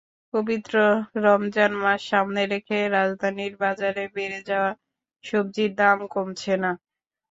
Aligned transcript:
পবিত্র 0.33 0.75
রমজান 1.25 1.71
মাস 1.83 2.01
সামনে 2.11 2.41
রেখে 2.53 2.79
রাজধানীর 2.91 3.53
বাজারে 3.63 4.03
বেড়ে 4.15 4.39
যাওয়া 4.49 4.71
সবজির 5.23 5.71
দাম 5.79 5.97
কমছে 6.13 6.53
না। 6.63 6.71